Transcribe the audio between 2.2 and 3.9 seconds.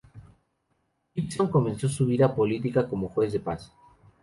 política como juez de paz.